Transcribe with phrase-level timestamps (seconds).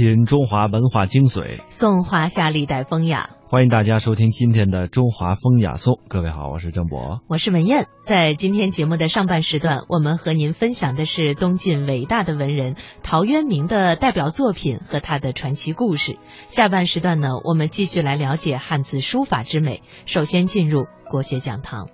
[0.00, 3.28] 品中华文化精髓，颂华夏历代风雅。
[3.50, 6.00] 欢迎大家收听今天的中华风雅颂。
[6.08, 7.86] 各位好，我是郑博，我是文燕。
[8.00, 16.16] 在今天节目的上半时段，我们和您分享的是东晋伟大的文人陶渊明的代表作品和他的传奇故事。
[16.46, 19.82] 下半时段呢，我们继续来了解汉字书法之美。
[20.06, 21.88] 首先进入国学讲堂，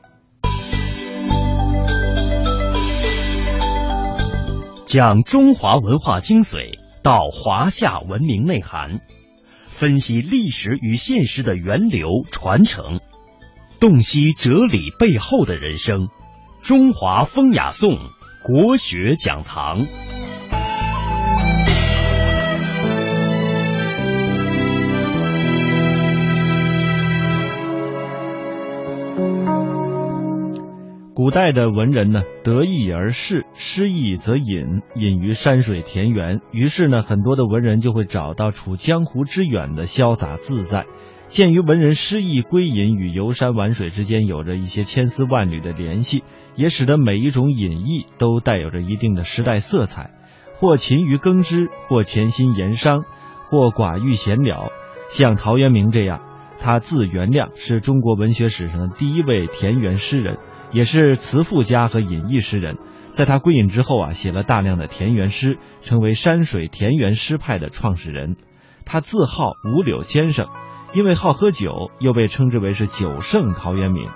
[4.84, 8.98] 讲中华文化精髓，到华夏文明内涵。
[9.68, 12.98] 分析历史与现实的源流传承，
[13.78, 16.08] 洞悉哲理背后的人生。
[16.60, 17.96] 中华风雅颂
[18.42, 19.86] 国学讲堂。
[31.36, 36.40] 代的文人呢，得意而仕，失意则隐，隐于山水田园。
[36.50, 40.86] 于是呢，很多的文人就会找到处江湖之远的潇洒自在。
[41.28, 50.12] 鉴于文人失意归隐与游山玩水之间有着一些千丝万缕的联系，也使得每一种隐逸都带有着一定的时代色彩，
[50.54, 53.04] 或勤于耕织，或潜心研商，
[53.50, 54.72] 或寡欲闲了。
[55.10, 56.22] 像陶渊明这样，
[56.60, 60.38] 他字元亮，是中国文学史上的第一位田园诗人。
[60.72, 62.76] 也是词赋家和隐逸诗人，
[63.10, 68.36] 在他归隐之后啊，写了大量的田园诗，成为山水田园诗派的创始人。
[68.84, 70.46] 他自号五柳先生，
[70.94, 74.08] 因为好喝酒，又被称之为是酒圣陶渊明。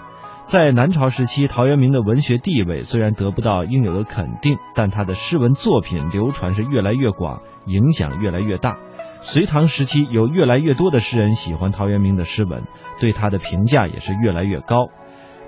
[0.44, 8.76] 在南朝时期，陶渊明的文学地位虽然得不到应有的肯定，但他的诗文作品流传是越来越广，影响越来越大。
[9.22, 12.64] 隋唐时期，有越来越多的诗人喜欢陶渊明的诗文，
[13.00, 14.88] 对他的评价也是越来越高。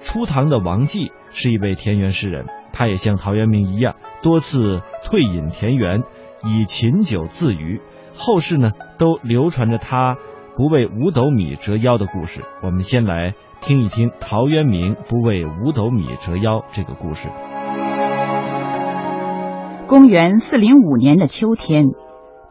[0.03, 6.03] 初唐的王继是一位田园诗人，他也像陶渊明一样，多次退隐田园，
[6.45, 7.81] 以琴酒自娱。
[8.14, 10.17] 后世呢，都流传着他
[10.56, 12.42] 不为五斗米折腰的故事。
[12.62, 17.29] 我们先来听一听陶渊明不为五斗米折腰这个故事。
[19.89, 21.86] 公元四零五年的秋天，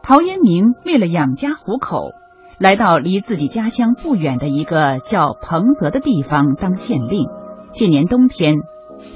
[0.02, 2.12] 陶渊明为了养家糊口。
[2.58, 7.28] 来到离自己家乡不远的一个叫彭泽的地方当县令。
[7.72, 8.56] 去年冬天，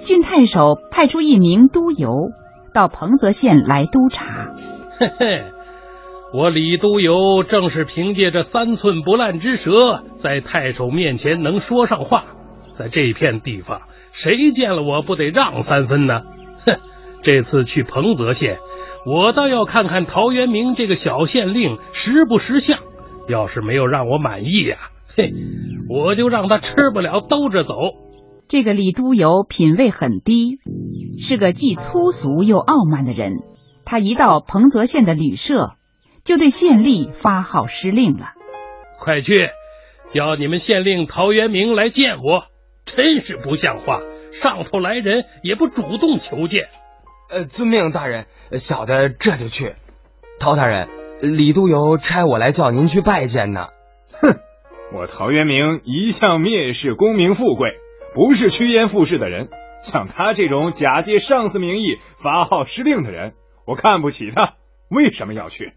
[0.00, 2.31] 郡太守派出一名督邮
[2.72, 4.55] 到彭泽县来督察。
[4.99, 5.44] 嘿嘿，
[6.33, 12.25] 我李督邮正是凭借着三寸不烂之舌，在太守面前能说上话。
[12.72, 16.23] 在这片地方，谁见了我不得让三分呢？
[16.65, 16.78] 哼，
[17.23, 18.59] 这次去彭泽县，
[19.06, 22.78] 我倒要看看陶渊明这个小县令识不识相。
[23.28, 24.77] 要是没有让我满意呀，
[25.17, 25.33] 嘿，
[25.88, 27.75] 我就让他吃不了兜着走。
[28.48, 30.58] 这个李都游品味很低，
[31.18, 33.38] 是个既粗俗又傲慢的人。
[33.84, 35.72] 他一到彭泽县的旅社，
[36.24, 38.32] 就对县吏发号施令了
[39.00, 39.50] ：“快去
[40.08, 42.44] 叫你们县令陶渊明来见我！”
[42.86, 44.00] 真是不像话，
[44.32, 46.68] 上头来人也不主动求见。
[47.28, 49.72] 呃，遵命，大人，小的这就去。
[50.38, 50.88] 陶大人。
[51.22, 53.68] 李都邮差我来叫您去拜见呢。
[54.20, 54.36] 哼，
[54.92, 57.70] 我陶渊明一向蔑视功名富贵，
[58.16, 59.50] 不是趋炎附势的人。
[59.82, 63.34] 像他这种假借上司名义发号施令的人，
[63.66, 64.54] 我看不起他。
[64.88, 65.75] 为什么要去？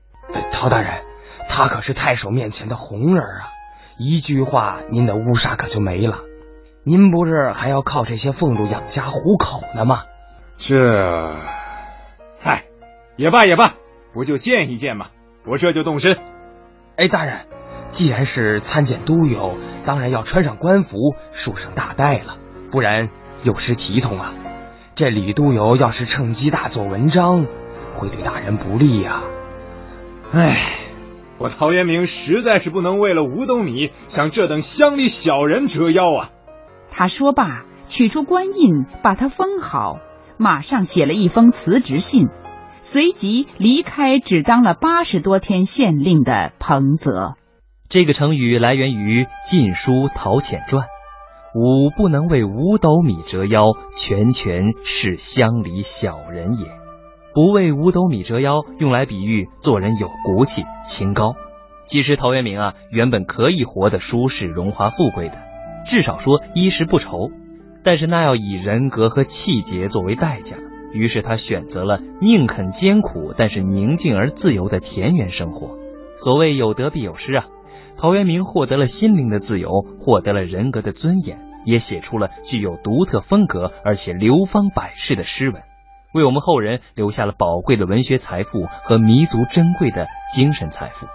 [0.49, 1.03] 陶大人，
[1.49, 3.51] 他可是太守面前的红人啊！
[3.97, 6.19] 一句话，您的乌纱可就没了。
[6.85, 10.03] 您不是还要靠这些俸禄养家糊口呢吗？
[10.55, 10.77] 这，
[12.39, 12.63] 嗨，
[13.17, 13.75] 也罢也罢，
[14.13, 15.07] 不就见一见吗？
[15.45, 16.17] 我这就动身。
[16.95, 17.47] 哎，大人，
[17.89, 19.55] 既然是参见都邮，
[19.85, 20.97] 当然要穿上官服，
[21.31, 22.37] 束上大带了，
[22.71, 23.09] 不然
[23.43, 24.33] 有失体统啊。
[24.95, 27.45] 这李都邮要是趁机大做文章，
[27.91, 29.23] 会对大人不利呀。
[30.31, 30.55] 哎，
[31.37, 36.29] 我陶渊明实在是不能为了五斗米向这等乡里小人折腰啊。
[36.91, 39.97] 他说罢，取出官印，把它封好，
[40.37, 42.27] 马上写了一封辞职信。
[42.81, 47.35] 随即离开只当了八十多天县令的彭泽。
[47.89, 50.83] 这个成语来源于《晋书·陶潜传》，
[51.55, 53.63] 吾不能为五斗米折腰，
[53.97, 56.67] 全全是乡里小人也。
[57.33, 61.33] 不为五斗米折腰，用来比喻做人有骨气、清高。
[61.87, 65.39] 其实陶渊明啊，原本可以活得舒适、荣华富贵的，
[65.83, 67.31] 至少说衣食不愁，
[67.83, 70.57] 但是那要以人格和气节作为代价。
[70.93, 75.75] 于是他选择了宁肯艰苦，但是宁静而自由的田园生活。
[76.13, 77.45] 所谓有得必有失啊，
[78.01, 85.61] 陶渊明获得了心灵的自由，获得了人格的尊严，也写出了具有独特风格而且流芳百世的诗文。
[86.13, 91.07] 为我们后人留下了宝贵的文学财富和弥足珍贵的精神财富。